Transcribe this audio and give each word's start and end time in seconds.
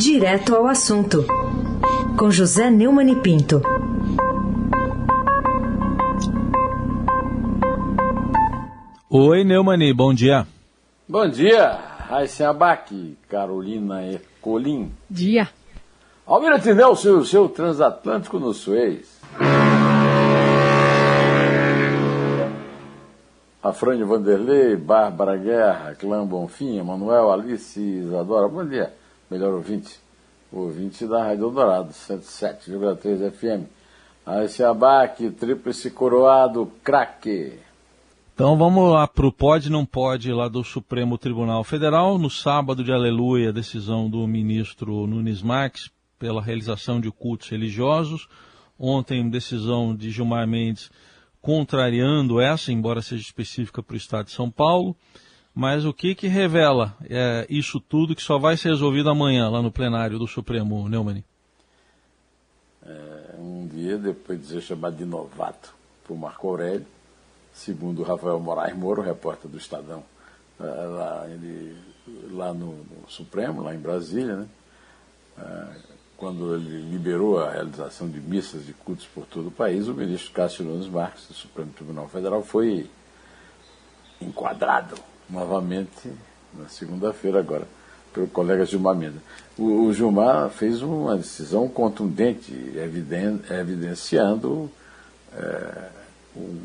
Direto 0.00 0.56
ao 0.56 0.66
assunto, 0.66 1.26
com 2.18 2.30
José 2.30 2.70
Neumann 2.70 3.10
e 3.12 3.16
Pinto. 3.16 3.60
Oi, 9.10 9.44
Neumani, 9.44 9.92
bom 9.92 10.14
dia. 10.14 10.46
Bom 11.06 11.28
dia, 11.28 11.78
Raíssa 12.08 12.48
Abac, 12.48 13.14
Carolina 13.28 14.02
Ercolim. 14.02 14.90
Dia. 15.10 15.50
Almirante 16.26 16.72
Nelson, 16.72 17.18
o 17.18 17.24
seu 17.26 17.46
transatlântico 17.50 18.38
no 18.38 18.54
Suez. 18.54 19.20
Afrânio 23.62 24.06
Vanderlei, 24.06 24.76
Bárbara 24.76 25.36
Guerra, 25.36 25.94
Clã 25.94 26.24
Bonfim, 26.24 26.78
Emanuel, 26.78 27.30
Alice, 27.30 27.78
Isadora. 27.78 28.48
Bom 28.48 28.64
dia, 28.64 28.94
melhor 29.30 29.54
ouvinte. 29.54 29.98
O 30.52 30.62
ouvinte 30.62 31.06
da 31.06 31.22
Rádio 31.22 31.50
Dourado, 31.50 31.90
107,3 31.92 33.30
FM. 33.30 33.68
Raíssa 34.26 34.68
Abac, 34.68 35.30
Tríplice 35.30 35.90
Coroado, 35.90 36.70
craque. 36.82 37.58
Então 38.34 38.56
vamos 38.56 38.90
lá 38.90 39.06
para 39.06 39.26
o 39.26 39.32
pode 39.32 39.70
não 39.70 39.84
pode 39.86 40.32
lá 40.32 40.48
do 40.48 40.64
Supremo 40.64 41.16
Tribunal 41.16 41.62
Federal. 41.62 42.18
No 42.18 42.28
sábado 42.28 42.82
de 42.82 42.92
aleluia, 42.92 43.52
decisão 43.52 44.10
do 44.10 44.26
ministro 44.26 45.06
Nunes 45.06 45.42
Marques 45.42 45.90
pela 46.18 46.42
realização 46.42 47.00
de 47.00 47.10
cultos 47.10 47.48
religiosos. 47.48 48.28
Ontem, 48.78 49.28
decisão 49.28 49.94
de 49.94 50.10
Gilmar 50.10 50.48
Mendes 50.48 50.90
contrariando 51.40 52.40
essa, 52.40 52.72
embora 52.72 53.02
seja 53.02 53.22
específica 53.22 53.82
para 53.82 53.94
o 53.94 53.96
Estado 53.96 54.26
de 54.26 54.32
São 54.32 54.50
Paulo. 54.50 54.96
Mas 55.54 55.84
o 55.84 55.92
que, 55.92 56.14
que 56.14 56.28
revela 56.28 56.96
é, 57.08 57.46
isso 57.48 57.80
tudo 57.80 58.14
que 58.14 58.22
só 58.22 58.38
vai 58.38 58.56
ser 58.56 58.68
resolvido 58.68 59.10
amanhã 59.10 59.48
lá 59.48 59.60
no 59.60 59.72
plenário 59.72 60.18
do 60.18 60.26
Supremo, 60.26 60.88
Neumann? 60.88 61.24
É, 62.86 63.34
um 63.38 63.66
dia 63.66 63.98
depois 63.98 64.40
de 64.40 64.46
ser 64.46 64.60
chamado 64.60 64.96
de 64.96 65.04
novato 65.04 65.74
por 66.04 66.16
Marco 66.16 66.48
Aurélio, 66.48 66.86
segundo 67.52 68.02
Rafael 68.02 68.38
Moraes 68.40 68.76
Moro, 68.76 69.02
repórter 69.02 69.50
do 69.50 69.58
Estadão, 69.58 70.02
eh, 70.58 70.64
lá, 70.64 71.26
ele, 71.28 71.76
lá 72.30 72.54
no, 72.54 72.72
no, 72.84 73.08
Supremo, 73.08 73.62
lá 73.62 73.74
em 73.74 73.78
Brasília, 73.78 74.36
né? 74.36 74.48
Eh, 75.38 75.76
quando 76.16 76.54
ele 76.54 76.90
liberou 76.90 77.40
a 77.40 77.50
realização 77.50 78.08
de 78.08 78.20
missas 78.20 78.68
e 78.68 78.72
cultos 78.72 79.06
por 79.06 79.24
todo 79.24 79.48
o 79.48 79.50
país, 79.50 79.88
o 79.88 79.94
ministro 79.94 80.32
Cássio 80.32 80.64
Nunes 80.64 80.86
Marques, 80.86 81.26
do 81.28 81.34
Supremo 81.34 81.72
Tribunal 81.72 82.08
Federal, 82.08 82.42
foi 82.42 82.90
enquadrado 84.20 84.96
novamente 85.30 86.10
na 86.54 86.68
segunda-feira 86.68 87.38
agora 87.38 87.66
pelo 88.12 88.26
colega 88.26 88.64
Gilmar 88.64 88.96
Mendes. 88.96 89.20
O, 89.56 89.84
o, 89.84 89.92
Gilmar 89.92 90.50
fez 90.50 90.82
uma 90.82 91.16
decisão 91.16 91.68
contundente, 91.68 92.52
eviden, 92.74 93.40
evidenciando 93.50 94.70
é, 95.32 95.88
um, 96.36 96.60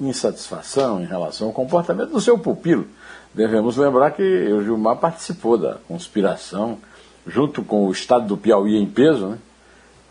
insatisfação 0.00 1.00
em 1.00 1.06
relação 1.06 1.48
ao 1.48 1.52
comportamento 1.52 2.10
do 2.10 2.20
seu 2.20 2.38
pupilo. 2.38 2.86
Devemos 3.34 3.76
lembrar 3.76 4.10
que 4.12 4.22
o 4.22 4.62
Gilmar 4.62 4.96
participou 4.96 5.56
da 5.56 5.74
conspiração 5.86 6.78
junto 7.26 7.62
com 7.62 7.86
o 7.86 7.92
Estado 7.92 8.26
do 8.26 8.36
Piauí 8.36 8.76
em 8.76 8.86
peso, 8.86 9.28
né? 9.28 9.38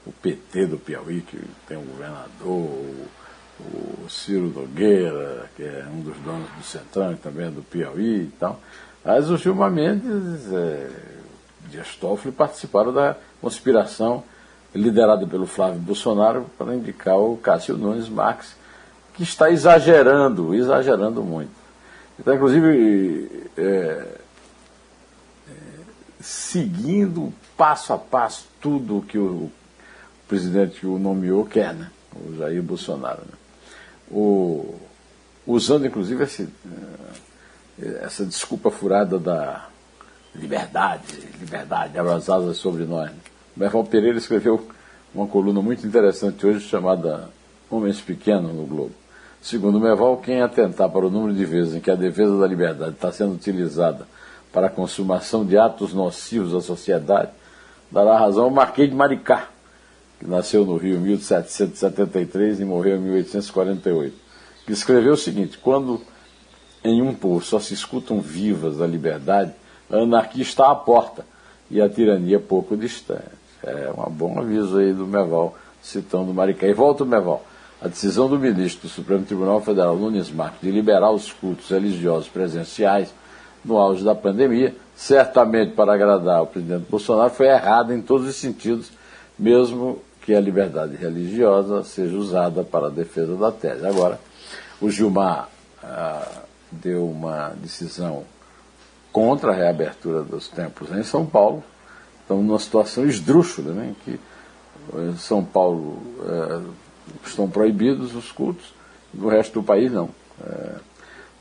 o 0.06 0.12
PT 0.12 0.68
do 0.68 0.78
Piauí, 0.78 1.22
que 1.22 1.40
tem 1.68 1.78
o 1.78 1.82
governador, 1.82 2.70
o, 3.60 4.10
Ciro 4.10 4.48
Nogueira, 4.48 5.50
que 5.56 5.64
é 5.64 5.86
um 5.92 6.02
dos 6.02 6.18
donos 6.18 6.50
do 6.58 6.64
Centrão 6.64 7.12
e 7.12 7.16
também 7.16 7.48
é 7.48 7.50
do 7.50 7.62
Piauí 7.62 8.24
e 8.24 8.34
tal. 8.40 8.60
Mas 9.04 9.30
o 9.30 9.38
Gilmar 9.38 9.72
Mendes, 9.72 10.52
é, 10.52 10.90
Dias 11.70 11.98
participaram 12.36 12.92
da 12.92 13.16
conspiração 13.40 14.24
liderada 14.74 15.26
pelo 15.26 15.46
Flávio 15.46 15.80
Bolsonaro 15.80 16.46
para 16.58 16.76
indicar 16.76 17.17
o 17.17 17.38
Cássio 17.38 17.78
Nunes 17.78 18.10
Marques, 18.10 18.56
que 19.14 19.23
está 19.23 19.50
exagerando, 19.50 20.54
exagerando 20.54 21.23
muito. 21.23 21.52
Está, 22.17 22.36
inclusive, 22.36 23.50
é, 23.58 23.62
é, 23.62 24.17
seguindo 26.20 27.33
passo 27.56 27.94
a 27.94 27.98
passo 27.98 28.48
tudo 28.62 28.98
o 28.98 29.02
que 29.02 29.17
o 29.17 29.52
presidente 30.28 30.82
que 30.82 30.88
o 30.88 31.00
nomeou 31.00 31.45
quer, 31.45 31.73
né? 31.73 31.89
o 32.16 32.36
Jair 32.36 32.62
Bolsonaro. 32.62 33.22
Né? 33.22 33.39
O, 34.11 34.75
usando, 35.45 35.86
inclusive, 35.86 36.23
esse, 36.23 36.49
é, 37.81 38.03
essa 38.03 38.25
desculpa 38.25 38.71
furada 38.71 39.20
da 39.20 39.67
liberdade, 40.36 41.03
liberdade, 41.39 41.97
abra 41.97 42.15
as 42.15 42.30
asas 42.30 42.58
sobre 42.58 42.86
nós. 42.86 43.11
O 43.55 43.59
Merval 43.59 43.83
Pereira 43.83 44.17
escreveu 44.17 44.67
uma 45.14 45.27
coluna 45.27 45.61
muito 45.61 45.86
interessante 45.86 46.45
hoje 46.45 46.67
chamada 46.67 47.30
Homens 47.70 47.99
Pequenos 47.99 48.53
no 48.53 48.65
Globo. 48.65 48.93
Segundo 49.42 49.80
Meval, 49.80 50.17
quem 50.17 50.41
atentar 50.41 50.89
para 50.89 51.05
o 51.05 51.09
número 51.09 51.33
de 51.33 51.45
vezes 51.45 51.73
em 51.73 51.80
que 51.80 51.89
a 51.89 51.95
defesa 51.95 52.37
da 52.37 52.45
liberdade 52.45 52.91
está 52.91 53.11
sendo 53.11 53.33
utilizada 53.33 54.05
para 54.52 54.67
a 54.67 54.70
consumação 54.70 55.45
de 55.45 55.58
atos 55.58 55.93
nocivos 55.93 56.53
à 56.53 56.61
sociedade, 56.61 57.31
dará 57.89 58.20
razão 58.20 58.45
ao 58.45 58.49
Marquês 58.49 58.89
de 58.89 58.95
Maricá, 58.95 59.47
que 60.20 60.28
nasceu 60.28 60.66
no 60.66 60.76
Rio 60.76 60.98
em 60.98 61.02
1773 61.02 62.60
e 62.60 62.66
morreu 62.66 62.98
em 62.98 63.02
1848, 63.02 64.16
que 64.66 64.74
escreveu 64.74 65.14
o 65.14 65.18
seguinte: 65.18 65.58
quando 65.58 66.02
em 66.84 67.02
um 67.02 67.14
povo 67.14 67.44
só 67.44 67.60
se 67.60 67.74
escutam 67.74 68.20
vivas 68.20 68.78
da 68.78 68.86
liberdade, 68.86 69.54
a 69.90 69.98
anarquia 69.98 70.44
está 70.44 70.72
à 70.72 70.76
porta 70.76 71.26
e 71.70 71.82
a 71.82 71.90
tirania 71.90 72.40
pouco 72.40 72.76
distante. 72.76 73.40
É 73.64 73.92
um 73.96 74.12
bom 74.12 74.40
aviso 74.40 74.78
aí 74.78 74.94
do 74.94 75.06
Meval, 75.06 75.56
citando 75.82 76.34
Maricá. 76.34 76.68
E 76.68 76.74
volta 76.74 77.04
o 77.04 77.08
Meval. 77.08 77.44
A 77.82 77.88
decisão 77.88 78.30
do 78.30 78.38
ministro 78.38 78.88
do 78.88 78.94
Supremo 78.94 79.26
Tribunal 79.26 79.62
Federal, 79.62 79.96
Nunes 79.96 80.30
Marques, 80.30 80.62
de 80.62 80.72
liberar 80.72 81.12
os 81.12 81.32
cultos 81.32 81.70
religiosos 81.70 82.28
presenciais 82.28 83.14
no 83.64 83.78
auge 83.78 84.04
da 84.04 84.16
pandemia, 84.16 84.76
certamente 84.96 85.74
para 85.74 85.94
agradar 85.94 86.44
o 86.44 86.48
presidente 86.48 86.86
Bolsonaro, 86.90 87.30
foi 87.30 87.48
errada 87.48 87.94
em 87.94 88.02
todos 88.02 88.28
os 88.28 88.36
sentidos, 88.36 88.90
mesmo 89.38 90.02
que 90.22 90.34
a 90.34 90.40
liberdade 90.40 90.96
religiosa 90.96 91.84
seja 91.84 92.16
usada 92.16 92.64
para 92.64 92.88
a 92.88 92.90
defesa 92.90 93.36
da 93.36 93.52
tese. 93.52 93.86
Agora, 93.86 94.20
o 94.82 94.90
Gilmar 94.90 95.50
ah, 95.84 96.42
deu 96.72 97.10
uma 97.10 97.50
decisão 97.62 98.24
contra 99.12 99.52
a 99.52 99.56
reabertura 99.56 100.22
dos 100.22 100.48
templos 100.48 100.92
em 100.92 101.04
São 101.04 101.26
Paulo, 101.26 101.64
estamos 102.22 102.46
numa 102.46 102.60
situação 102.60 103.06
esdrúxula, 103.06 103.74
né, 103.74 103.90
em 103.90 103.94
que 103.94 104.20
eh, 104.94 105.14
São 105.18 105.44
Paulo 105.44 106.00
eh, 106.26 106.62
estão 107.26 107.50
proibidos 107.50 108.16
os 108.16 108.32
cultos, 108.32 108.74
no 109.14 109.28
resto 109.28 109.60
do 109.60 109.64
país 109.64 109.92
não. 109.92 110.10
É, 110.42 110.76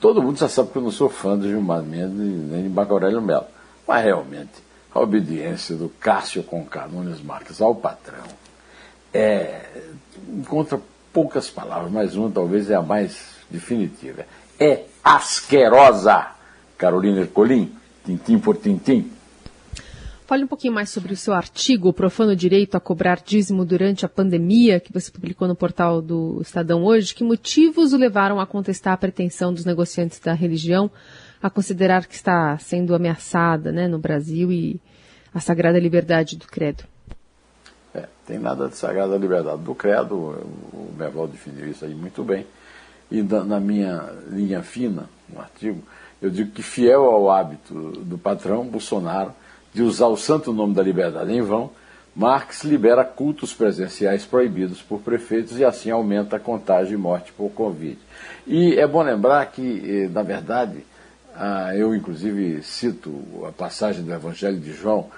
todo 0.01 0.23
mundo 0.23 0.39
já 0.39 0.49
sabe 0.49 0.71
que 0.71 0.77
eu 0.77 0.83
não 0.83 0.91
sou 0.91 1.09
fã 1.09 1.39
de 1.39 1.49
Gilmar 1.49 1.83
Mendes 1.83 2.17
nem 2.17 2.63
de 2.63 2.69
Marco 2.69 2.95
Aurélio 2.95 3.21
Melo, 3.21 3.47
mas 3.87 4.03
realmente 4.03 4.65
a 4.93 5.01
obediência 5.01 5.77
do 5.77 5.91
Cássio 6.01 6.43
Conká 6.43 6.89
Nunes 6.89 7.21
Marques 7.21 7.61
ao 7.61 7.75
patrão 7.75 8.25
é, 9.19 9.63
encontra 10.29 10.81
poucas 11.13 11.51
palavras, 11.51 11.91
mas 11.91 12.15
uma 12.15 12.31
talvez 12.31 12.71
é 12.71 12.77
a 12.77 12.83
mais 12.83 13.35
definitiva. 13.51 14.25
É 14.61 14.85
asquerosa, 15.03 16.29
Carolina 16.77 17.23
Ercolim, 17.23 17.73
tintim 18.05 18.39
por 18.39 18.57
tintim. 18.57 19.11
Fale 20.25 20.45
um 20.45 20.47
pouquinho 20.47 20.75
mais 20.75 20.91
sobre 20.91 21.13
o 21.13 21.17
seu 21.17 21.33
artigo, 21.33 21.89
o 21.89 21.93
Profano 21.93 22.37
Direito 22.37 22.77
a 22.77 22.81
Cobrar 22.81 23.21
Dízimo 23.25 23.65
durante 23.65 24.05
a 24.05 24.09
Pandemia, 24.09 24.79
que 24.79 24.93
você 24.93 25.11
publicou 25.11 25.49
no 25.49 25.57
portal 25.57 26.01
do 26.01 26.41
Estadão 26.41 26.85
hoje. 26.85 27.15
Que 27.15 27.25
motivos 27.25 27.93
o 27.93 27.97
levaram 27.97 28.39
a 28.39 28.47
contestar 28.47 28.93
a 28.93 28.99
pretensão 28.99 29.53
dos 29.53 29.65
negociantes 29.65 30.21
da 30.21 30.35
religião 30.35 30.91
a 31.43 31.49
considerar 31.49 32.07
que 32.07 32.15
está 32.15 32.57
sendo 32.59 32.95
ameaçada 32.95 33.73
né, 33.73 33.89
no 33.89 33.99
Brasil 33.99 34.53
e 34.53 34.81
a 35.35 35.41
sagrada 35.41 35.79
liberdade 35.79 36.37
do 36.37 36.47
credo? 36.47 36.85
É, 37.95 38.05
tem 38.27 38.39
nada 38.39 38.69
de 38.69 38.77
sagrada 38.77 39.17
liberdade 39.17 39.63
do 39.63 39.75
credo, 39.75 40.15
o 40.15 40.95
Merval 40.97 41.27
definiu 41.27 41.69
isso 41.69 41.85
aí 41.85 41.95
muito 41.95 42.23
bem. 42.23 42.47
E 43.11 43.23
na 43.23 43.59
minha 43.59 44.13
linha 44.29 44.63
fina, 44.63 45.09
no 45.29 45.41
artigo, 45.41 45.83
eu 46.21 46.29
digo 46.29 46.51
que 46.51 46.63
fiel 46.63 47.05
ao 47.05 47.31
hábito 47.31 47.75
do 47.75 48.19
patrão 48.19 48.65
Bolsonaro, 48.67 49.33
de 49.73 49.83
usar 49.83 50.09
o 50.09 50.17
santo 50.17 50.53
nome 50.53 50.75
da 50.75 50.83
liberdade 50.83 51.33
em 51.33 51.41
vão, 51.41 51.71
Marx 52.15 52.65
libera 52.65 53.05
cultos 53.05 53.55
presenciais 53.55 54.25
proibidos 54.25 54.83
por 54.83 55.01
prefeitos 55.01 55.59
e 55.59 55.65
assim 55.65 55.91
aumenta 55.91 56.37
a 56.37 56.41
contagem 56.41 56.95
e 56.95 56.97
morte 56.97 57.33
por 57.33 57.51
Covid. 57.51 57.97
E 58.47 58.75
é 58.75 58.87
bom 58.87 59.03
lembrar 59.03 59.47
que, 59.47 60.05
eh, 60.05 60.09
na 60.09 60.23
verdade, 60.23 60.85
eu 61.77 61.95
inclusive 61.95 62.63
cito 62.65 63.15
a 63.47 63.53
passagem 63.53 64.03
do 64.03 64.13
Evangelho 64.13 64.59
de 64.59 64.73
João, 64.73 65.09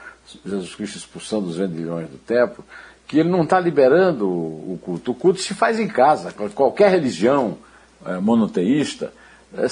Jesus 0.44 0.75
Cristo 0.75 0.97
expulsando 0.97 1.49
os 1.49 1.56
vendilhões 1.56 2.09
do 2.09 2.19
templo, 2.19 2.65
que 3.06 3.19
ele 3.19 3.29
não 3.29 3.43
está 3.43 3.59
liberando 3.59 4.29
o 4.29 4.79
culto. 4.82 5.11
O 5.11 5.15
culto 5.15 5.41
se 5.41 5.55
faz 5.55 5.81
em 5.81 5.88
casa, 5.88 6.32
qualquer 6.55 6.91
religião 6.91 7.59
eh, 8.06 8.19
monoteísta, 8.19 9.12
eh, 9.53 9.67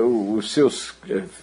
os 0.00 0.50
seus 0.52 0.94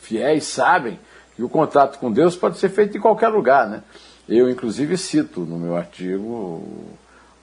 fiéis 0.02 0.46
sabem 0.46 1.00
que 1.36 1.44
o 1.44 1.50
contato 1.50 2.00
com 2.00 2.12
Deus 2.12 2.36
pode 2.36 2.58
ser 2.58 2.70
feito 2.70 2.98
em 2.98 3.02
qualquer 3.02 3.28
lugar. 3.28 3.70
Né? 3.70 3.84
Eu, 4.28 4.50
inclusive, 4.50 4.98
cito 4.98 5.42
no 5.42 5.58
meu 5.58 5.76
artigo 5.76 6.96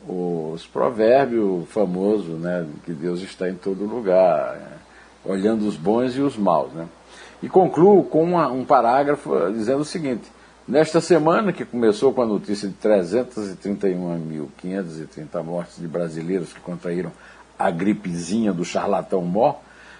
os 0.06 0.66
provérbios 0.66 1.69
famosos, 1.69 2.40
né, 2.40 2.66
que 2.84 2.92
Deus 2.92 3.20
está 3.22 3.48
em 3.48 3.54
todo 3.54 3.84
lugar, 3.84 4.56
é, 4.56 5.30
olhando 5.30 5.66
os 5.66 5.76
bons 5.76 6.16
e 6.16 6.20
os 6.20 6.36
maus. 6.36 6.72
Né? 6.72 6.88
E 7.42 7.48
concluo 7.48 8.02
com 8.04 8.24
uma, 8.24 8.48
um 8.48 8.64
parágrafo 8.64 9.52
dizendo 9.52 9.80
o 9.80 9.84
seguinte: 9.84 10.24
nesta 10.66 11.00
semana, 11.00 11.52
que 11.52 11.64
começou 11.64 12.12
com 12.12 12.22
a 12.22 12.26
notícia 12.26 12.68
de 12.68 12.74
331.530 12.74 15.42
mortes 15.42 15.78
de 15.78 15.88
brasileiros 15.88 16.52
que 16.52 16.60
contraíram 16.60 17.10
a 17.58 17.70
gripezinha 17.70 18.52
do 18.52 18.64
charlatão 18.64 19.22
mó, 19.22 19.56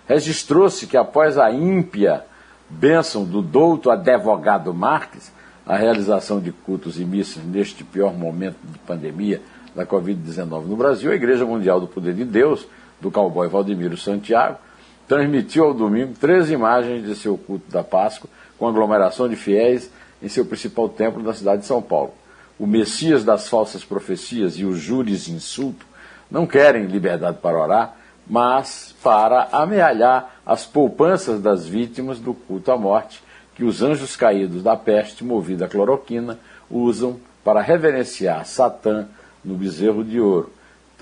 registrou-se 0.07 0.87
que 0.87 0.97
após 0.97 1.39
a 1.39 1.53
ímpia 1.53 2.25
bênção 2.69 3.25
do 3.25 3.43
douto 3.43 3.91
advogado 3.91 4.73
Marques, 4.73 5.33
a 5.65 5.77
realização 5.77 6.41
de 6.41 6.51
cultos 6.51 6.99
e 6.99 7.05
missas 7.05 7.45
neste 7.45 7.85
pior 7.85 8.13
momento 8.13 8.57
de 8.65 8.79
pandemia 8.81 9.41
da 9.75 9.87
Covid-19 9.87 10.67
no 10.67 10.77
Brasil, 10.77 11.13
a 11.13 11.15
Igreja 11.15 11.45
Mundial 11.45 11.81
do 11.81 11.87
Poder 11.87 12.15
de 12.15 12.25
Deus, 12.25 12.67
do 13.01 13.11
cowboy 13.11 13.49
Valdemiro 13.49 13.97
Santiago, 13.97 14.59
transmitiu 15.07 15.65
ao 15.65 15.75
domingo 15.75 16.15
três 16.19 16.51
imagens 16.51 17.05
de 17.05 17.15
seu 17.15 17.37
culto 17.37 17.71
da 17.71 17.83
Páscoa, 17.83 18.29
com 18.59 18.67
aglomeração 18.67 19.29
de 19.29 19.37
fiéis 19.37 19.91
em 20.23 20.29
seu 20.29 20.45
principal 20.45 20.89
templo 20.89 21.23
da 21.23 21.35
cidade 21.35 21.63
de 21.63 21.67
São 21.67 21.83
Paulo. 21.83 22.15
O 22.59 22.67
Messias 22.67 23.25
das 23.25 23.49
falsas 23.49 23.85
profecias 23.85 24.57
e 24.59 24.65
os 24.65 24.79
júris 24.79 25.29
insulto 25.29 25.85
não 26.31 26.47
querem 26.47 26.87
liberdade 26.87 27.39
para 27.43 27.59
orar, 27.59 27.97
mas 28.27 28.95
para 29.03 29.49
amealhar 29.53 30.37
as 30.47 30.65
poupanças 30.65 31.41
das 31.41 31.67
vítimas 31.67 32.19
do 32.19 32.33
culto 32.33 32.71
à 32.71 32.77
morte, 32.77 33.23
que 33.55 33.65
os 33.65 33.83
anjos 33.83 34.17
caídos 34.17 34.63
da 34.63 34.77
peste, 34.77 35.25
movida 35.25 35.67
a 35.67 35.69
cloroquina, 35.69 36.39
usam 36.71 37.19
para 37.45 37.61
reverenciar 37.61 38.47
Satã 38.47 39.07
no 39.45 39.55
bezerro 39.55 40.05
de 40.05 40.21
ouro. 40.21 40.53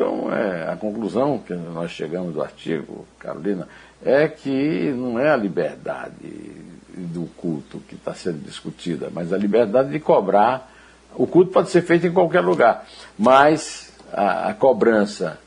Então, 0.00 0.34
é, 0.34 0.72
a 0.72 0.76
conclusão 0.76 1.38
que 1.38 1.52
nós 1.52 1.90
chegamos 1.90 2.32
do 2.32 2.40
artigo, 2.40 3.06
Carolina, 3.18 3.68
é 4.02 4.26
que 4.26 4.90
não 4.96 5.18
é 5.18 5.28
a 5.28 5.36
liberdade 5.36 6.54
do 6.88 7.28
culto 7.36 7.80
que 7.86 7.96
está 7.96 8.14
sendo 8.14 8.38
discutida, 8.38 9.10
mas 9.12 9.30
a 9.30 9.36
liberdade 9.36 9.90
de 9.90 10.00
cobrar. 10.00 10.72
O 11.14 11.26
culto 11.26 11.52
pode 11.52 11.68
ser 11.68 11.82
feito 11.82 12.06
em 12.06 12.12
qualquer 12.12 12.40
lugar, 12.40 12.86
mas 13.18 13.92
a, 14.10 14.48
a 14.48 14.54
cobrança 14.54 15.38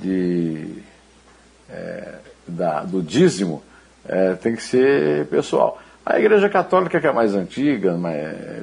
de, 0.00 0.78
é, 1.68 2.14
da, 2.48 2.84
do 2.84 3.02
dízimo 3.02 3.62
é, 4.08 4.32
tem 4.36 4.56
que 4.56 4.62
ser 4.62 5.26
pessoal. 5.26 5.78
A 6.06 6.18
Igreja 6.18 6.48
Católica, 6.48 6.98
que 6.98 7.06
é 7.06 7.12
mais 7.12 7.34
antiga, 7.34 7.94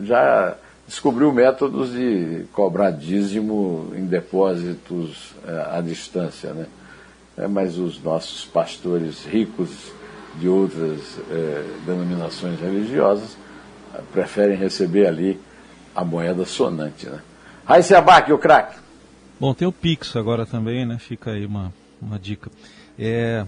já 0.02 0.58
descobriu 0.89 1.31
métodos 1.31 1.91
de 1.91 2.45
cobrar 2.51 2.89
dízimo 2.89 3.94
em 3.95 4.07
depósitos 4.07 5.36
é, 5.47 5.77
à 5.77 5.81
distância, 5.81 6.51
né? 6.51 6.65
É, 7.38 7.47
mas 7.47 7.77
os 7.77 8.01
nossos 8.01 8.44
pastores 8.44 9.24
ricos 9.24 9.69
de 10.39 10.50
outras 10.50 11.19
é, 11.30 11.63
denominações 11.86 12.59
religiosas 12.59 13.38
é, 13.94 14.01
preferem 14.12 14.57
receber 14.57 15.06
ali 15.06 15.39
a 15.95 16.03
moeda 16.03 16.44
sonante, 16.44 17.06
né? 17.07 17.19
Raíssa 17.65 18.00
Abac, 18.00 18.33
o 18.33 18.39
craque. 18.39 18.80
Bom, 19.39 19.53
tem 19.53 19.68
o 19.68 19.71
Pix 19.71 20.15
agora 20.15 20.44
também, 20.44 20.88
né? 20.88 20.97
Fica 20.97 21.31
aí 21.31 21.45
uma, 21.45 21.71
uma 22.01 22.18
dica. 22.18 22.50
É, 22.97 23.45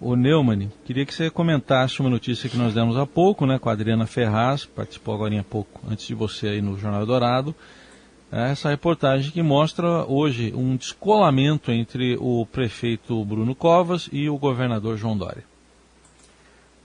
o 0.00 0.14
Neumann, 0.14 0.70
queria 0.84 1.04
que 1.04 1.14
você 1.14 1.28
comentasse 1.28 2.00
uma 2.00 2.08
notícia 2.10 2.48
que 2.48 2.56
nós 2.56 2.72
demos 2.72 2.96
há 2.96 3.04
pouco, 3.04 3.44
né, 3.46 3.58
com 3.58 3.68
a 3.68 3.72
Adriana 3.72 4.06
Ferraz, 4.06 4.64
participou 4.64 5.14
agora 5.14 5.38
há 5.38 5.44
pouco, 5.44 5.80
antes 5.90 6.06
de 6.06 6.14
você 6.14 6.48
aí 6.48 6.62
no 6.62 6.78
Jornal 6.78 7.04
Dourado, 7.04 7.54
é 8.30 8.50
essa 8.50 8.68
reportagem 8.68 9.32
que 9.32 9.42
mostra 9.42 10.04
hoje 10.04 10.52
um 10.54 10.76
descolamento 10.76 11.72
entre 11.72 12.16
o 12.20 12.46
prefeito 12.46 13.24
Bruno 13.24 13.54
Covas 13.54 14.08
e 14.12 14.28
o 14.28 14.36
governador 14.36 14.96
João 14.96 15.16
Dória. 15.16 15.44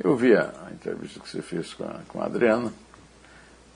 Eu 0.01 0.15
vi 0.15 0.33
a 0.35 0.51
entrevista 0.71 1.19
que 1.19 1.29
você 1.29 1.41
fez 1.41 1.73
com 1.73 1.83
a, 1.83 1.99
com 2.07 2.21
a 2.21 2.25
Adriana. 2.25 2.71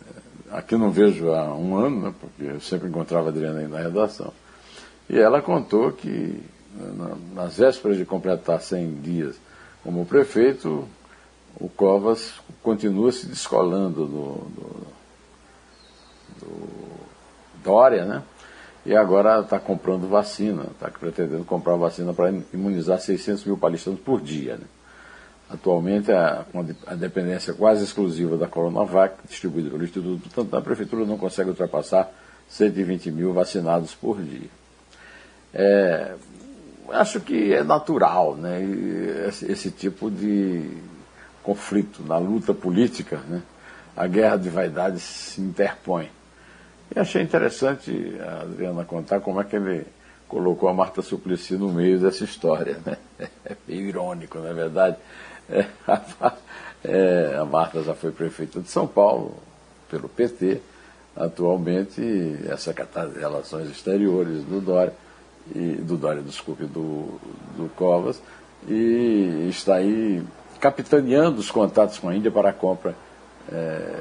É, 0.08 0.58
aqui 0.58 0.76
não 0.76 0.92
vejo 0.92 1.30
há 1.32 1.54
um 1.54 1.76
ano, 1.76 2.02
né, 2.04 2.14
porque 2.20 2.52
eu 2.52 2.62
sempre 2.62 2.88
encontrava 2.88 3.28
a 3.28 3.30
Adriana 3.30 3.60
aí 3.60 3.68
na 3.68 3.80
redação. 3.80 4.34
E 5.10 5.18
ela 5.18 5.42
contou 5.42 5.92
que 5.92 6.42
nas 7.34 7.58
vésperas 7.58 7.98
de 7.98 8.06
completar 8.06 8.62
100 8.62 9.02
dias 9.02 9.36
como 9.84 10.06
prefeito, 10.06 10.88
o 11.60 11.70
Covas 11.70 12.34
continua 12.62 13.12
se 13.12 13.26
descolando 13.26 14.06
do, 14.06 14.34
do, 14.56 14.88
do 16.42 16.88
Dória, 17.64 18.06
né? 18.06 18.24
E 18.86 18.96
agora 18.96 19.42
está 19.42 19.60
comprando 19.60 20.08
vacina, 20.08 20.64
está 20.72 20.90
pretendendo 20.90 21.44
comprar 21.44 21.76
vacina 21.76 22.14
para 22.14 22.34
imunizar 22.54 23.00
600 23.02 23.44
mil 23.44 23.58
paulistanos 23.58 24.00
por 24.00 24.22
dia. 24.22 24.56
Né? 24.56 24.64
Atualmente, 25.50 26.10
a, 26.12 26.46
a 26.86 26.96
dependência 26.96 27.54
quase 27.54 27.84
exclusiva 27.84 28.38
da 28.38 28.48
Coronavac, 28.48 29.16
distribuída 29.28 29.70
pelo 29.70 29.84
Instituto, 29.84 30.30
tanto 30.34 30.56
a 30.56 30.62
Prefeitura 30.62 31.06
não 31.06 31.18
consegue 31.18 31.50
ultrapassar 31.50 32.10
120 32.48 33.12
mil 33.12 33.34
vacinados 33.34 33.94
por 33.94 34.22
dia. 34.22 34.50
É, 35.54 36.16
acho 36.92 37.20
que 37.20 37.54
é 37.54 37.64
natural 37.64 38.36
né, 38.36 38.62
esse, 39.28 39.52
esse, 39.52 39.72
tipo 39.72 40.10
de 40.10 40.70
conflito 41.44 42.04
na 42.04 42.18
luta 42.18 42.54
política, 42.54 43.18
né, 43.28 43.42
a 43.96 44.08
guerra 44.08 44.38
de 44.38 44.50
vaidades 44.50 45.02
se 45.02 45.42
interpõe. 45.42 46.10
E 46.96 47.00
achei 47.00 47.22
interessante 47.22 48.18
a 48.22 48.42
Adriana 48.42 48.86
contar 48.86 49.20
como 49.20 49.42
é 49.42 49.44
que 49.44 49.56
ele 49.56 49.86
colocou 50.28 50.70
a 50.70 50.74
Marta 50.74 51.02
Suplicy 51.02 51.56
no 51.56 51.72
meio 51.72 52.00
dessa 52.00 52.24
história. 52.24 52.80
Né? 52.86 52.98
É 53.46 53.56
meio 53.68 53.88
irônico, 53.88 54.38
não 54.38 54.48
é 54.48 54.54
verdade? 54.54 54.98
É, 55.50 55.66
a, 55.88 56.34
é, 56.84 57.38
a 57.38 57.46
Marta 57.46 57.82
já 57.84 57.94
foi 57.94 58.12
prefeita 58.12 58.62
de 58.62 58.70
São 58.70 58.88
Paulo 58.88 59.36
pelo 59.90 60.08
PT, 60.08 60.62
atualmente 61.16 62.02
é 62.48 62.56
secretária 62.58 63.10
de 63.10 63.20
Relações 63.20 63.70
Exteriores 63.70 64.44
do 64.44 64.62
Dória 64.62 64.94
e, 65.56 65.82
do 65.82 65.98
Dória, 65.98 66.22
desculpe, 66.22 66.66
do, 66.66 67.20
do 67.56 67.70
Covas, 67.76 68.22
e 68.68 69.48
está 69.50 69.76
aí 69.76 70.24
capitaneando 70.60 71.40
os 71.40 71.52
contatos 71.52 72.00
com 72.00 72.10
a 72.10 72.16
Índia 72.16 72.32
para 72.32 72.50
a 72.50 72.54
compra 72.54 72.96
é, 73.52 74.00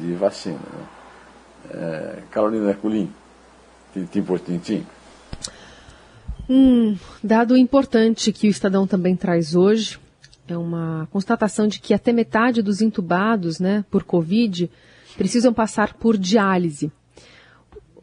de 0.00 0.12
vacina. 0.14 0.58
Né? 0.58 0.86
É, 1.70 2.18
Carolina 2.30 2.70
Herculin, 2.70 3.10
tintim 3.92 4.22
por 4.22 4.38
tintim. 4.38 4.86
Um 6.48 6.96
dado 7.22 7.56
importante 7.56 8.32
que 8.32 8.46
o 8.46 8.50
Estadão 8.50 8.86
também 8.86 9.16
traz 9.16 9.54
hoje 9.54 9.98
é 10.46 10.56
uma 10.56 11.08
constatação 11.10 11.66
de 11.66 11.80
que 11.80 11.94
até 11.94 12.12
metade 12.12 12.60
dos 12.60 12.82
entubados 12.82 13.58
né, 13.58 13.82
por 13.90 14.04
Covid 14.04 14.70
precisam 15.16 15.54
passar 15.54 15.94
por 15.94 16.18
diálise 16.18 16.92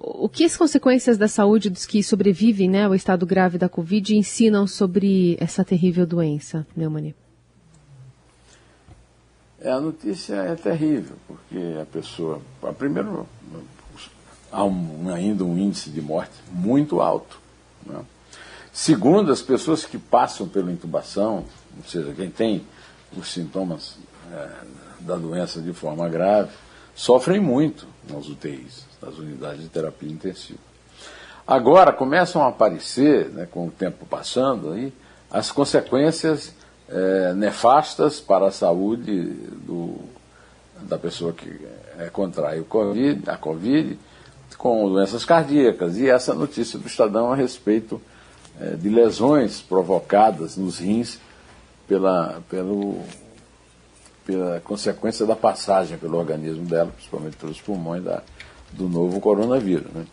o 0.04 0.28
que 0.28 0.44
as 0.44 0.58
consequências 0.58 1.16
da 1.16 1.28
saúde 1.28 1.70
dos 1.70 1.86
que 1.86 2.02
sobrevivem 2.02 2.68
né, 2.68 2.86
ao 2.86 2.96
estado 2.96 3.24
grave 3.24 3.60
da 3.60 3.70
Covid 3.70 4.16
ensinam 4.16 4.66
sobre 4.66 5.38
essa 5.40 5.64
terrível 5.64 6.08
doença, 6.08 6.66
Neumann? 6.76 7.14
É, 9.60 9.72
a 9.72 9.80
notícia 9.80 10.34
é 10.34 10.56
terrível, 10.56 11.16
porque 11.28 11.78
a 11.80 11.86
pessoa. 11.86 12.42
Primeiro, 12.80 13.28
há 14.52 14.64
um, 14.64 15.14
ainda 15.14 15.44
um 15.44 15.56
índice 15.56 15.92
de 15.92 16.02
morte 16.02 16.34
muito 16.52 17.00
alto. 17.00 17.40
Né? 17.86 18.04
Segundo, 18.74 19.32
as 19.32 19.44
pessoas 19.44 19.86
que 19.86 20.00
passam 20.00 20.48
pela 20.48 20.72
intubação, 20.72 21.46
ou 21.78 21.84
seja, 21.88 22.12
quem 22.14 22.32
tem 22.32 22.66
os 23.16 23.32
sintomas 23.32 23.98
é, 24.34 24.50
da 25.02 25.16
doença 25.16 25.62
de 25.62 25.74
forma 25.74 26.10
grave, 26.10 26.50
sofrem 26.96 27.40
muito 27.40 27.88
nas 28.10 28.28
UTIs 28.28 28.86
das 29.02 29.18
unidades 29.18 29.62
de 29.62 29.70
terapia 29.70 30.12
intensiva. 30.12 30.60
Agora 31.46 31.92
começam 31.92 32.44
a 32.44 32.50
aparecer, 32.50 33.30
né, 33.30 33.48
com 33.50 33.68
o 33.68 33.72
tempo 33.72 34.06
passando, 34.06 34.72
aí, 34.72 34.94
as 35.30 35.52
consequências 35.52 36.54
é, 36.88 37.34
nefastas 37.34 38.20
para 38.20 38.48
a 38.48 38.52
saúde 38.52 39.24
do, 39.66 39.96
da 40.82 40.98
pessoa 40.98 41.34
que 41.34 41.60
é, 41.98 42.10
contrai 42.10 42.60
o 42.60 42.66
COVID, 42.66 43.30
a 43.30 43.38
Covid, 43.38 43.98
com 44.58 44.88
doenças 44.90 45.26
cardíacas. 45.26 45.98
E 45.98 46.10
essa 46.10 46.34
notícia 46.34 46.78
do 46.78 46.86
Estadão 46.86 47.32
a 47.32 47.36
respeito 47.36 48.00
é, 48.60 48.76
de 48.76 48.90
lesões 48.90 49.62
provocadas 49.62 50.58
nos 50.58 50.80
rins 50.80 51.20
pela, 51.88 52.42
pelo, 52.50 53.02
pela 54.32 54.62
consequência 54.62 55.26
da 55.26 55.36
passagem 55.36 55.98
pelo 55.98 56.18
organismo 56.18 56.66
dela, 56.66 56.90
principalmente 56.92 57.36
pelos 57.36 57.60
pulmões 57.60 58.02
da, 58.02 58.22
do 58.72 58.88
novo 58.88 59.20
coronavírus. 59.20 59.92
Né? 59.92 60.06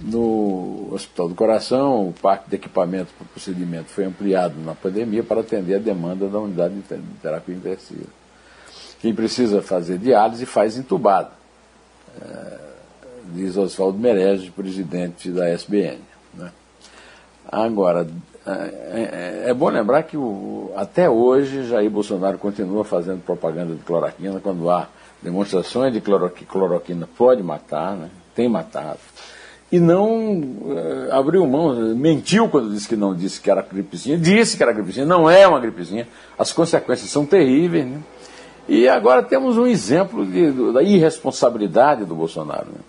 No 0.00 0.90
Hospital 0.92 1.28
do 1.28 1.34
Coração, 1.34 2.08
o 2.08 2.12
parque 2.12 2.48
de 2.48 2.54
equipamento 2.54 3.12
para 3.18 3.24
o 3.24 3.28
procedimento 3.28 3.90
foi 3.90 4.04
ampliado 4.04 4.54
na 4.60 4.76
pandemia 4.76 5.24
para 5.24 5.40
atender 5.40 5.74
a 5.74 5.78
demanda 5.80 6.28
da 6.28 6.38
unidade 6.38 6.74
de 6.74 6.82
terapia 7.20 7.54
intensiva. 7.54 8.06
Quem 9.00 9.12
precisa 9.12 9.60
fazer 9.60 9.98
diálise 9.98 10.46
faz 10.46 10.78
entubado, 10.78 11.30
é, 12.20 12.58
diz 13.34 13.56
Oswaldo 13.56 13.98
Merege, 13.98 14.52
presidente 14.52 15.30
da 15.32 15.48
SBN. 15.48 16.00
Né? 16.34 16.52
Agora, 17.50 18.08
é, 18.46 19.44
é, 19.44 19.50
é, 19.50 19.54
bom 19.54 19.68
lembrar 19.68 20.02
que 20.04 20.16
o, 20.16 20.72
até 20.76 21.08
hoje 21.08 21.66
Jair 21.66 21.90
Bolsonaro 21.90 22.38
continua 22.38 22.84
fazendo 22.84 23.22
propaganda 23.22 23.74
de 23.74 23.82
cloroquina 23.82 24.40
quando 24.40 24.70
há 24.70 24.88
demonstrações 25.22 25.92
de 25.92 26.00
que 26.00 26.44
cloroquina 26.44 27.08
pode 27.16 27.42
matar, 27.42 27.96
né? 27.96 28.08
tem 28.34 28.48
matado 28.48 29.00
e 29.70 29.78
não 29.78 30.42
abriu 31.12 31.46
mão, 31.46 31.74
mentiu 31.94 32.48
quando 32.48 32.72
disse 32.72 32.88
que 32.88 32.96
não 32.96 33.14
disse 33.14 33.40
que 33.40 33.50
era 33.50 33.60
gripezinha, 33.60 34.16
disse 34.16 34.56
que 34.56 34.62
era 34.62 34.72
gripezinha, 34.72 35.04
não 35.04 35.28
é 35.28 35.46
uma 35.46 35.60
gripezinha, 35.60 36.08
as 36.38 36.52
consequências 36.52 37.10
são 37.10 37.26
terríveis. 37.26 37.86
Né? 37.86 38.00
E 38.66 38.88
agora 38.88 39.22
temos 39.22 39.58
um 39.58 39.66
exemplo 39.66 40.24
de, 40.24 40.72
da 40.72 40.82
irresponsabilidade 40.82 42.06
do 42.06 42.14
Bolsonaro. 42.14 42.66
Né? 42.66 42.80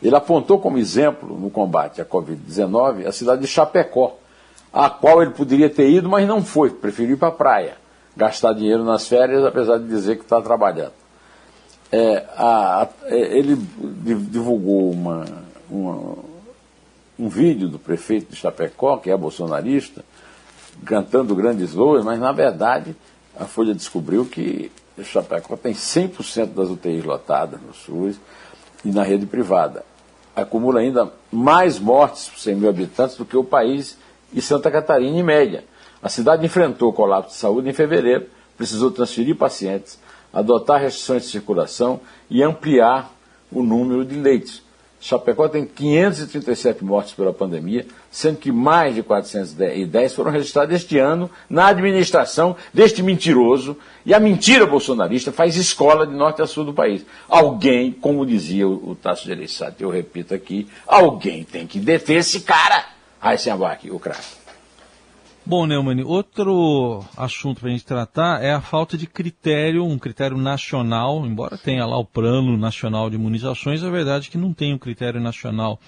Ele 0.00 0.14
apontou 0.14 0.60
como 0.60 0.78
exemplo 0.78 1.36
no 1.36 1.50
combate 1.50 2.00
à 2.00 2.04
Covid-19 2.04 3.06
a 3.06 3.12
cidade 3.12 3.42
de 3.42 3.48
Chapecó, 3.48 4.16
a 4.72 4.88
qual 4.88 5.22
ele 5.22 5.32
poderia 5.32 5.68
ter 5.68 5.90
ido, 5.90 6.08
mas 6.08 6.26
não 6.26 6.42
foi, 6.42 6.70
preferiu 6.70 7.14
ir 7.14 7.18
para 7.18 7.28
a 7.28 7.32
praia, 7.32 7.76
gastar 8.16 8.52
dinheiro 8.52 8.84
nas 8.84 9.08
férias, 9.08 9.44
apesar 9.44 9.78
de 9.78 9.86
dizer 9.88 10.16
que 10.16 10.22
está 10.22 10.40
trabalhando. 10.40 10.92
É, 11.92 12.24
a, 12.36 12.82
a, 12.82 12.88
ele 13.10 13.56
divulgou 14.30 14.92
uma 14.92 15.24
uma, 15.70 16.16
um 17.18 17.28
vídeo 17.28 17.68
do 17.68 17.78
prefeito 17.78 18.30
de 18.30 18.36
Chapecó, 18.36 18.96
que 18.96 19.10
é 19.10 19.16
bolsonarista, 19.16 20.04
cantando 20.84 21.34
grandes 21.34 21.72
loas, 21.72 22.04
mas 22.04 22.18
na 22.18 22.32
verdade 22.32 22.96
a 23.38 23.44
Folha 23.44 23.74
descobriu 23.74 24.24
que 24.26 24.70
Chapecó 25.02 25.56
tem 25.56 25.72
100% 25.72 26.46
das 26.48 26.68
UTIs 26.68 27.04
lotadas 27.04 27.60
no 27.60 27.72
SUS 27.72 28.16
e 28.84 28.90
na 28.90 29.02
rede 29.02 29.24
privada. 29.24 29.84
Acumula 30.34 30.80
ainda 30.80 31.10
mais 31.30 31.78
mortes 31.78 32.28
por 32.28 32.38
100 32.38 32.54
mil 32.56 32.68
habitantes 32.68 33.16
do 33.16 33.24
que 33.24 33.36
o 33.36 33.44
país 33.44 33.96
e 34.32 34.40
Santa 34.40 34.70
Catarina 34.70 35.18
em 35.18 35.22
média. 35.22 35.64
A 36.02 36.08
cidade 36.08 36.44
enfrentou 36.44 36.92
colapso 36.92 37.30
de 37.30 37.36
saúde 37.36 37.68
em 37.68 37.72
fevereiro, 37.72 38.26
precisou 38.56 38.90
transferir 38.90 39.36
pacientes, 39.36 39.98
adotar 40.32 40.80
restrições 40.80 41.22
de 41.22 41.28
circulação 41.28 42.00
e 42.28 42.42
ampliar 42.42 43.12
o 43.50 43.62
número 43.62 44.04
de 44.04 44.16
leitos. 44.16 44.62
Chapecó 45.02 45.48
tem 45.48 45.64
537 45.64 46.84
mortes 46.84 47.14
pela 47.14 47.32
pandemia, 47.32 47.86
sendo 48.10 48.36
que 48.36 48.52
mais 48.52 48.94
de 48.94 49.02
410 49.02 50.14
foram 50.14 50.30
registradas 50.30 50.76
este 50.76 50.98
ano 50.98 51.30
na 51.48 51.68
administração 51.68 52.54
deste 52.72 53.02
mentiroso. 53.02 53.78
E 54.04 54.12
a 54.12 54.20
mentira 54.20 54.66
bolsonarista 54.66 55.32
faz 55.32 55.56
escola 55.56 56.06
de 56.06 56.14
norte 56.14 56.42
a 56.42 56.46
sul 56.46 56.66
do 56.66 56.74
país. 56.74 57.04
Alguém, 57.26 57.92
como 57.92 58.26
dizia 58.26 58.68
o 58.68 58.94
Tasso 58.94 59.24
Gereissati, 59.24 59.82
eu 59.82 59.88
repito 59.88 60.34
aqui, 60.34 60.68
alguém 60.86 61.44
tem 61.44 61.66
que 61.66 61.80
deter 61.80 62.18
esse 62.18 62.40
cara. 62.40 62.84
Abac, 63.20 63.90
o 63.90 63.98
craque. 63.98 64.40
Bom, 65.44 65.66
Neumann, 65.66 66.04
outro 66.04 67.04
assunto 67.16 67.60
para 67.60 67.70
a 67.70 67.72
gente 67.72 67.84
tratar 67.84 68.42
é 68.42 68.52
a 68.52 68.60
falta 68.60 68.96
de 68.96 69.06
critério, 69.06 69.84
um 69.84 69.98
critério 69.98 70.36
nacional, 70.36 71.26
embora 71.26 71.58
tenha 71.58 71.84
lá 71.86 71.98
o 71.98 72.04
Plano 72.04 72.56
Nacional 72.56 73.08
de 73.08 73.16
Imunizações, 73.16 73.82
a 73.82 73.90
verdade 73.90 74.28
é 74.28 74.30
que 74.30 74.38
não 74.38 74.52
tem 74.52 74.74
um 74.74 74.78
critério 74.78 75.20
nacional 75.20 75.80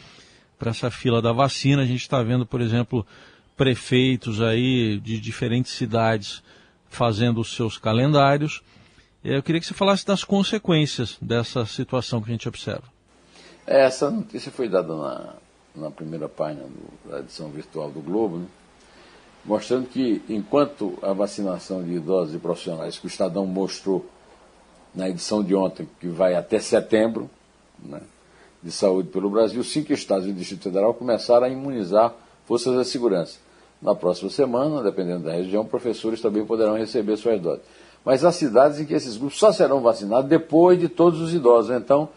para 0.58 0.70
essa 0.70 0.90
fila 0.90 1.20
da 1.20 1.32
vacina. 1.32 1.82
A 1.82 1.86
gente 1.86 2.00
está 2.00 2.22
vendo, 2.22 2.46
por 2.46 2.60
exemplo, 2.60 3.06
prefeitos 3.56 4.40
aí 4.40 4.98
de 5.00 5.20
diferentes 5.20 5.72
cidades 5.72 6.42
fazendo 6.88 7.40
os 7.40 7.54
seus 7.54 7.78
calendários. 7.78 8.62
Eu 9.22 9.42
queria 9.42 9.60
que 9.60 9.66
você 9.66 9.74
falasse 9.74 10.06
das 10.06 10.24
consequências 10.24 11.16
dessa 11.20 11.66
situação 11.66 12.20
que 12.20 12.30
a 12.30 12.32
gente 12.32 12.48
observa. 12.48 12.84
Essa 13.66 14.10
notícia 14.10 14.50
foi 14.50 14.68
dada 14.68 14.96
na, 14.96 15.34
na 15.74 15.90
primeira 15.90 16.28
página 16.28 16.64
do, 16.64 17.10
da 17.10 17.20
edição 17.20 17.48
virtual 17.48 17.90
do 17.90 18.00
Globo, 18.00 18.38
né? 18.38 18.46
mostrando 19.44 19.86
que 19.88 20.22
enquanto 20.28 20.98
a 21.02 21.12
vacinação 21.12 21.82
de 21.82 21.94
idosos 21.94 22.34
e 22.34 22.38
profissionais 22.38 22.98
que 22.98 23.06
o 23.06 23.08
Estadão 23.08 23.46
mostrou 23.46 24.06
na 24.94 25.08
edição 25.08 25.42
de 25.42 25.54
ontem, 25.54 25.88
que 26.00 26.06
vai 26.06 26.34
até 26.34 26.58
setembro, 26.58 27.28
né, 27.82 28.00
de 28.62 28.70
saúde 28.70 29.08
pelo 29.08 29.30
Brasil, 29.30 29.64
cinco 29.64 29.92
estados 29.92 30.26
e 30.26 30.30
o 30.30 30.34
Distrito 30.34 30.64
Federal 30.64 30.94
começaram 30.94 31.46
a 31.46 31.48
imunizar 31.48 32.14
forças 32.46 32.76
da 32.76 32.84
segurança. 32.84 33.38
Na 33.80 33.94
próxima 33.94 34.30
semana, 34.30 34.82
dependendo 34.82 35.24
da 35.24 35.32
região, 35.32 35.64
professores 35.64 36.20
também 36.20 36.44
poderão 36.44 36.76
receber 36.76 37.16
suas 37.16 37.40
doses. 37.40 37.62
Mas 38.04 38.24
há 38.24 38.30
cidades 38.30 38.78
em 38.78 38.84
que 38.84 38.94
esses 38.94 39.16
grupos 39.16 39.38
só 39.38 39.52
serão 39.52 39.80
vacinados 39.80 40.28
depois 40.28 40.78
de 40.78 40.88
todos 40.88 41.20
os 41.20 41.34
idosos, 41.34 41.74
então, 41.74 42.08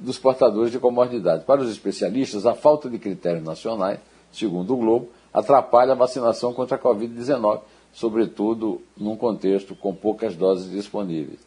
dos 0.00 0.18
portadores 0.18 0.72
de 0.72 0.78
comorbidade. 0.78 1.44
Para 1.44 1.60
os 1.60 1.70
especialistas, 1.70 2.46
a 2.46 2.54
falta 2.54 2.88
de 2.88 2.98
critérios 2.98 3.44
nacionais, 3.44 4.00
segundo 4.32 4.74
o 4.74 4.76
Globo, 4.76 5.08
atrapalha 5.32 5.92
a 5.92 5.96
vacinação 5.96 6.52
contra 6.52 6.76
a 6.76 6.78
Covid-19, 6.78 7.60
sobretudo 7.92 8.80
num 8.96 9.16
contexto 9.16 9.74
com 9.74 9.94
poucas 9.94 10.34
doses 10.34 10.70
disponíveis. 10.70 11.40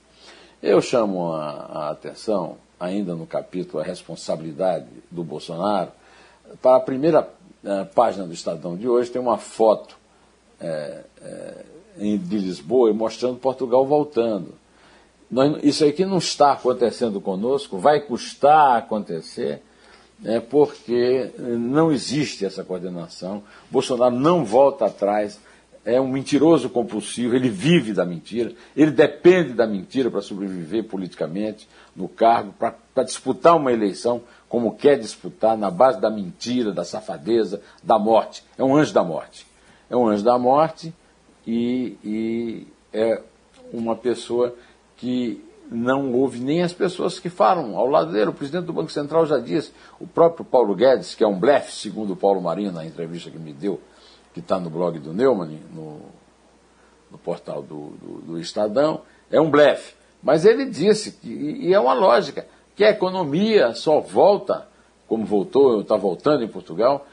Eu 0.62 0.82
chamo 0.82 1.34
a, 1.34 1.50
a, 1.50 1.90
atenção, 1.90 2.58
ainda 2.80 3.16
no 3.16 3.26
capítulo 3.26 3.82
A 3.82 3.86
Responsabilidade 3.86 4.88
do 5.12 5.24
Bolsonaro, 5.24 5.92
para 6.62 6.78
a 6.78 6.80
primeira 6.80 7.28
eh, 7.66 7.84
página 7.96 8.26
do 8.26 8.34
Estadão 8.34 8.76
de 8.76 8.88
hoje, 8.88 9.10
tem 9.10 9.22
uma 9.22 9.38
foto 9.38 9.98
é, 10.60 11.04
é, 11.22 11.64
de 11.98 12.38
Lisboa 12.38 12.94
mostrando 12.94 13.38
Portugal 13.38 13.86
voltando. 13.86 14.54
Nós, 15.34 15.63
isso 15.63 15.84
aqui 15.84 16.06
não 16.06 16.20
está 16.20 16.52
acontecendo 16.52 17.20
conosco, 17.20 17.80
vai 17.80 18.00
custar 18.00 18.78
acontecer 18.78 19.62
é 20.24 20.40
porque 20.40 21.32
não 21.38 21.92
existe 21.92 22.46
essa 22.46 22.63
coordenação. 22.63 23.44
Bolsonaro 23.70 24.16
não 24.16 24.46
volta 24.46 24.86
atrás, 24.86 25.40
é 25.84 26.00
um 26.00 26.08
mentiroso 26.08 26.70
compulsivo, 26.70 27.36
ele 27.36 27.50
vive 27.50 27.92
da 27.92 28.06
mentira, 28.06 28.54
ele 28.75 28.92
depende 28.92 29.54
da 29.54 29.68
mentira 29.68 30.10
para 30.10 30.22
sobreviver 30.22 30.86
politicamente 30.86 31.68
no 31.96 32.08
cargo, 32.08 32.54
para 32.54 33.04
disputar 33.04 33.58
uma 33.58 33.74
eleição 33.74 34.22
como 34.48 34.75
quer 34.75 35.00
disputar, 35.00 35.58
na 35.58 35.72
base 35.72 36.00
da 36.00 36.12
mentira, 36.12 36.72
da 36.72 36.86
safadeza, 36.86 37.60
da 37.82 37.98
morte. 37.98 38.44
É 38.56 38.63
um 38.63 38.75
anjo 38.75 38.94
da 38.94 39.04
morte. 39.04 39.48
É 39.90 39.98
um 39.98 40.08
anjo 40.08 40.24
da 40.24 40.38
morte 40.38 40.94
e, 41.46 41.98
e 42.04 42.68
é 42.94 43.20
uma 43.74 43.96
pessoa 43.96 44.56
que 45.04 45.44
não 45.70 46.14
houve 46.14 46.40
nem 46.40 46.64
as 46.64 46.72
pessoas 46.72 47.20
que 47.20 47.30
falam 47.30 47.76
ao 47.78 47.88
lado 47.88 48.14
dele. 48.14 48.30
O 48.30 48.34
presidente 48.34 48.68
do 48.68 48.72
Banco 48.72 48.90
Central 48.90 49.26
já 49.26 49.38
disse, 49.38 49.74
o 50.00 50.08
próprio 50.08 50.46
Paulo 50.46 50.74
Guedes, 50.74 51.14
que 51.14 51.26
é 51.26 51.28
um 51.28 51.38
blefe, 51.38 51.74
segundo 51.74 52.14
o 52.14 52.16
Paulo 52.16 52.42
Marinho, 52.42 52.72
na 52.72 52.86
entrevista 52.86 53.30
que 53.30 53.38
me 53.38 53.52
deu, 53.52 53.82
que 54.34 54.40
está 54.40 54.62
no 54.62 54.70
blog 54.70 54.98
do 55.00 55.14
Neumann, 55.14 55.60
no, 55.76 56.00
no 57.12 57.18
portal 57.18 57.62
do, 57.62 57.90
do, 58.02 58.22
do, 58.22 58.40
Estadão, 58.40 59.02
é 59.30 59.42
um 59.42 59.52
blefe. 59.52 59.94
Mas 60.24 60.46
ele 60.46 60.68
disse, 60.68 61.12
que, 61.12 61.28
e 61.28 61.74
é 61.74 61.80
uma 61.80 61.94
lógica, 61.94 62.48
que 62.74 62.86
a 62.86 62.92
economia 62.92 63.74
só 63.74 64.00
volta, 64.00 64.70
como 65.06 65.26
voltou, 65.26 65.82
está 65.82 65.98
voltando 65.98 66.46
em 66.46 66.48
Portugal, 66.48 67.06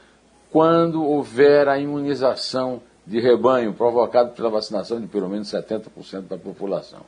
quando 0.49 1.03
houver 1.03 1.67
a 1.67 1.77
imunização 1.77 2.81
de 3.05 3.19
rebanho 3.19 3.73
provocada 3.73 4.29
pela 4.29 4.49
vacinação 4.49 5.01
de 5.01 5.07
pelo 5.07 5.27
menos 5.27 5.51
70% 5.51 6.21
da 6.29 6.37
população 6.37 7.01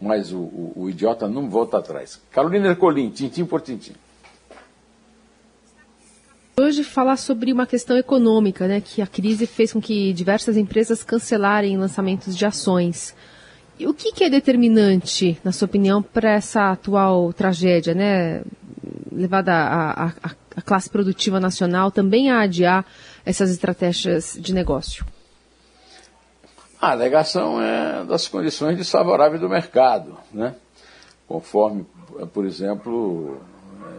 mas 0.00 0.32
o, 0.32 0.38
o, 0.38 0.72
o 0.76 0.90
idiota 0.90 1.28
não 1.28 1.48
volta 1.48 1.78
atrás. 1.78 2.20
Carolina 2.30 2.68
Ercolim, 2.68 3.10
tintim 3.10 3.44
por 3.44 3.60
tintim. 3.60 3.94
Hoje 6.56 6.84
falar 6.84 7.16
sobre 7.16 7.52
uma 7.52 7.66
questão 7.66 7.96
econômica, 7.96 8.68
né, 8.68 8.80
que 8.80 9.02
a 9.02 9.06
crise 9.06 9.44
fez 9.44 9.72
com 9.72 9.80
que 9.80 10.12
diversas 10.12 10.56
empresas 10.56 11.02
cancelarem 11.02 11.76
lançamentos 11.76 12.36
de 12.36 12.46
ações. 12.46 13.14
E 13.76 13.88
o 13.88 13.94
que, 13.94 14.12
que 14.12 14.22
é 14.22 14.30
determinante, 14.30 15.36
na 15.42 15.50
sua 15.50 15.66
opinião, 15.66 16.00
para 16.00 16.30
essa 16.30 16.70
atual 16.70 17.32
tragédia, 17.32 17.92
né, 17.92 18.42
levada 19.10 19.52
a 19.52 20.62
classe 20.62 20.88
produtiva 20.88 21.40
nacional 21.40 21.90
também 21.90 22.30
a 22.30 22.42
adiar 22.42 22.86
essas 23.26 23.50
estratégias 23.50 24.38
de 24.40 24.54
negócio? 24.54 25.04
A 26.84 26.90
alegação 26.90 27.62
é 27.62 28.04
das 28.04 28.28
condições 28.28 28.76
desfavoráveis 28.76 29.40
do 29.40 29.48
mercado, 29.48 30.18
né? 30.30 30.54
conforme, 31.26 31.86
por 32.34 32.44
exemplo, 32.44 33.38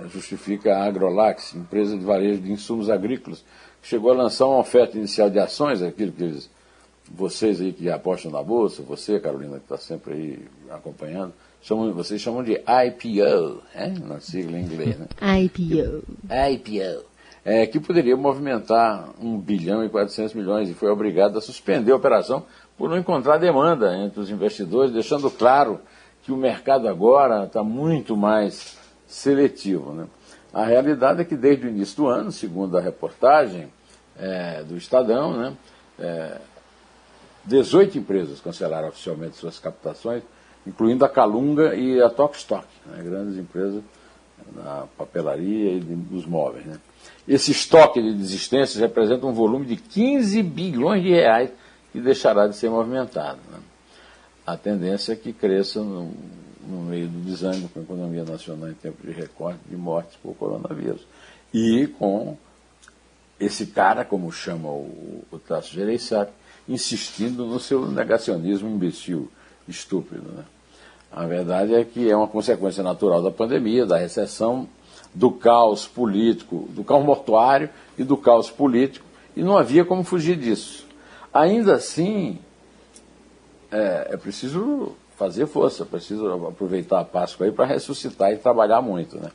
é, 0.03 0.07
justifica 0.09 0.77
a 0.77 0.85
Agrolax, 0.85 1.55
empresa 1.55 1.97
de 1.97 2.05
varejo 2.05 2.41
de 2.41 2.51
insumos 2.51 2.91
agrícolas, 2.91 3.43
que 3.81 3.87
chegou 3.87 4.11
a 4.11 4.15
lançar 4.15 4.45
uma 4.45 4.59
oferta 4.59 4.99
inicial 4.99 5.31
de 5.31 5.39
ações, 5.39 5.81
aquilo 5.81 6.11
que 6.11 6.25
eles, 6.25 6.47
vocês 7.11 7.59
aí 7.59 7.73
que 7.73 7.89
apostam 7.89 8.31
na 8.31 8.43
Bolsa, 8.43 8.83
você, 8.83 9.19
Carolina, 9.19 9.57
que 9.57 9.63
está 9.63 9.77
sempre 9.77 10.13
aí 10.13 10.39
acompanhando, 10.69 11.33
chamam, 11.63 11.91
vocês 11.91 12.21
chamam 12.21 12.43
de 12.43 12.53
IPO, 12.53 13.63
né? 13.73 13.95
na 14.05 14.19
sigla 14.19 14.59
em 14.59 14.63
inglês. 14.63 14.95
Né? 14.95 15.07
IPO. 15.39 16.03
IPO. 16.53 17.15
É, 17.43 17.67
que 17.67 17.79
poderia 17.79 18.17
movimentar 18.17 19.09
1 19.21 19.37
bilhão 19.37 19.85
e 19.85 19.89
400 19.89 20.33
milhões 20.33 20.67
e 20.67 20.73
foi 20.73 20.89
obrigado 20.89 21.37
a 21.37 21.41
suspender 21.41 21.91
a 21.91 21.95
operação 21.95 22.43
por 22.77 22.89
não 22.89 22.97
encontrar 22.97 23.37
demanda 23.37 23.95
entre 23.97 24.19
os 24.19 24.29
investidores, 24.29 24.91
deixando 24.91 25.29
claro 25.31 25.79
que 26.23 26.31
o 26.31 26.37
mercado 26.37 26.87
agora 26.87 27.45
está 27.45 27.63
muito 27.63 28.17
mais 28.17 28.77
seletivo. 29.07 29.93
Né? 29.93 30.07
A 30.53 30.65
realidade 30.65 31.21
é 31.21 31.25
que 31.25 31.35
desde 31.35 31.67
o 31.67 31.69
início 31.69 31.97
do 31.97 32.07
ano, 32.07 32.31
segundo 32.31 32.77
a 32.77 32.81
reportagem 32.81 33.67
é, 34.17 34.63
do 34.63 34.75
Estadão, 34.75 35.33
né, 35.33 35.53
é, 35.99 36.37
18 37.45 37.97
empresas 37.97 38.41
cancelaram 38.41 38.87
oficialmente 38.87 39.35
suas 39.35 39.59
captações, 39.59 40.23
incluindo 40.65 41.05
a 41.05 41.09
Calunga 41.09 41.75
e 41.75 42.01
a 42.01 42.09
Tokstok, 42.09 42.65
né, 42.87 43.03
grandes 43.03 43.37
empresas 43.37 43.83
na 44.55 44.85
papelaria 44.97 45.73
e 45.73 45.79
dos 45.79 46.25
móveis. 46.25 46.65
Né. 46.65 46.79
Esse 47.27 47.51
estoque 47.51 48.01
de 48.01 48.13
desistências 48.13 48.79
representa 48.79 49.25
um 49.25 49.33
volume 49.33 49.65
de 49.65 49.75
15 49.75 50.41
bilhões 50.43 51.03
de 51.03 51.09
reais 51.09 51.51
que 51.95 52.01
deixará 52.01 52.45
de 52.45 52.57
ser 52.57 52.69
movimentado. 52.69 53.39
Né. 53.49 53.57
A 54.45 54.57
tendência 54.57 55.13
é 55.13 55.15
que 55.15 55.31
cresça 55.31 55.79
no, 55.79 56.11
no 56.67 56.81
meio 56.81 57.07
do 57.07 57.19
desânimo 57.19 57.69
com 57.69 57.79
a 57.79 57.83
economia 57.83 58.25
nacional 58.25 58.69
em 58.69 58.73
tempo 58.73 59.07
de 59.07 59.13
recorte 59.13 59.59
de 59.69 59.77
mortes 59.77 60.17
por 60.21 60.35
coronavírus. 60.35 61.07
E 61.53 61.87
com 61.97 62.37
esse 63.39 63.67
cara, 63.67 64.03
como 64.03 64.29
chama 64.29 64.67
o, 64.67 65.23
o 65.31 65.39
Tasso 65.39 65.73
Gereissati, 65.73 66.33
insistindo 66.67 67.45
no 67.45 67.61
seu 67.61 67.89
negacionismo 67.89 68.69
imbecil, 68.69 69.31
estúpido. 69.65 70.29
Né? 70.33 70.43
A 71.13 71.25
verdade 71.25 71.75
é 71.75 71.85
que 71.85 72.11
é 72.11 72.15
uma 72.15 72.27
consequência 72.27 72.83
natural 72.83 73.23
da 73.23 73.31
pandemia, 73.31 73.85
da 73.85 73.97
recessão, 73.97 74.67
do 75.13 75.31
caos 75.31 75.87
político, 75.87 76.67
do 76.71 76.83
caos 76.83 77.05
mortuário 77.05 77.69
e 77.97 78.03
do 78.03 78.17
caos 78.17 78.51
político, 78.51 79.05
e 79.33 79.41
não 79.41 79.57
havia 79.57 79.85
como 79.85 80.03
fugir 80.03 80.35
disso. 80.35 80.85
Ainda 81.35 81.75
assim, 81.75 82.39
é, 83.69 84.07
é 84.11 84.17
preciso 84.17 84.95
fazer 85.17 85.45
força, 85.47 85.85
preciso 85.85 86.47
aproveitar 86.47 87.01
a 87.01 87.03
Páscoa 87.03 87.45
aí 87.45 87.51
para 87.51 87.65
ressuscitar 87.65 88.31
e 88.31 88.37
trabalhar 88.37 88.81
muito. 88.81 89.17
Né? 89.17 89.29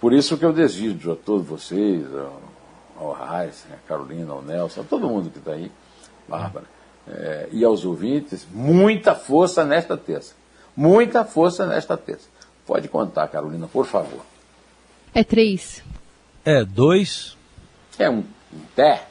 Por 0.00 0.12
isso 0.12 0.36
que 0.36 0.44
eu 0.44 0.52
desejo 0.52 1.12
a 1.12 1.14
todos 1.14 1.46
vocês, 1.46 2.04
ao 2.98 3.12
Raiz, 3.12 3.64
a 3.72 3.76
Carolina, 3.86 4.32
ao 4.32 4.42
Nelson, 4.42 4.80
a 4.80 4.84
todo 4.84 5.08
mundo 5.08 5.30
que 5.30 5.38
está 5.38 5.52
aí, 5.52 5.70
Bárbara, 6.26 6.66
é, 7.06 7.48
e 7.52 7.64
aos 7.64 7.84
ouvintes, 7.84 8.44
muita 8.52 9.14
força 9.14 9.64
nesta 9.64 9.96
terça. 9.96 10.34
Muita 10.76 11.24
força 11.24 11.64
nesta 11.64 11.96
terça. 11.96 12.28
Pode 12.66 12.88
contar, 12.88 13.28
Carolina, 13.28 13.68
por 13.68 13.86
favor. 13.86 14.24
É 15.14 15.22
três. 15.22 15.80
É 16.44 16.64
dois. 16.64 17.36
É 17.96 18.10
um, 18.10 18.24
um 18.52 18.60
té. 18.74 19.10